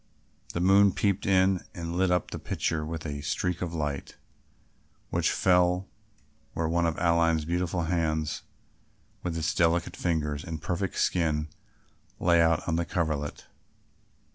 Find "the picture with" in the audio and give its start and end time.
2.31-3.05